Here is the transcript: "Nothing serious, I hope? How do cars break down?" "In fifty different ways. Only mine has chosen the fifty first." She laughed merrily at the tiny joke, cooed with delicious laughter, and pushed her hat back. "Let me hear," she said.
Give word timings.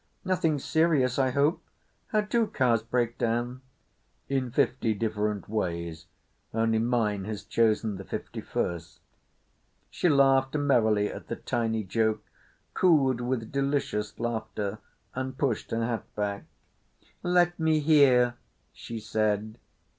"Nothing 0.25 0.57
serious, 0.57 1.19
I 1.19 1.29
hope? 1.29 1.61
How 2.07 2.21
do 2.21 2.47
cars 2.47 2.81
break 2.81 3.19
down?" 3.19 3.61
"In 4.29 4.49
fifty 4.49 4.95
different 4.95 5.47
ways. 5.47 6.07
Only 6.55 6.79
mine 6.79 7.25
has 7.25 7.43
chosen 7.43 7.97
the 7.97 8.03
fifty 8.03 8.41
first." 8.41 8.99
She 9.91 10.09
laughed 10.09 10.55
merrily 10.55 11.11
at 11.13 11.27
the 11.27 11.35
tiny 11.35 11.83
joke, 11.83 12.23
cooed 12.73 13.21
with 13.21 13.51
delicious 13.51 14.19
laughter, 14.19 14.79
and 15.13 15.37
pushed 15.37 15.69
her 15.69 15.85
hat 15.85 16.05
back. 16.15 16.45
"Let 17.21 17.59
me 17.59 17.79
hear," 17.79 18.37
she 18.73 18.99
said. 18.99 19.59